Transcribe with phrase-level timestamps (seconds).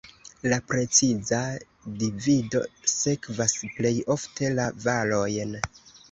[0.51, 1.41] La preciza
[2.05, 2.61] divido
[2.91, 5.53] sekvas plej ofte la valojn.